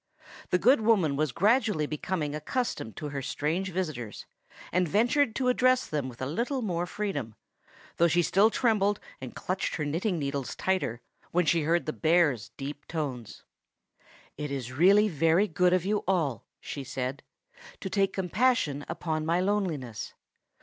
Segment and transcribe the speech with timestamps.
[0.49, 4.25] The good woman was gradually becoming accustomed to her strange visitors,
[4.71, 7.35] and ventured to address them with a little more freedom,
[7.97, 12.49] though she still trembled and clutched her knitting needles tighter when she heard the bear's
[12.57, 13.43] deep tones.
[14.37, 17.21] "It is really very good of you all," she said,
[17.79, 20.15] "to take compassion upon my loneliness.